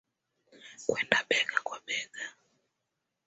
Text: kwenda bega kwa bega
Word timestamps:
kwenda 0.87 1.17
bega 1.29 1.57
kwa 1.65 1.77
bega 1.85 2.23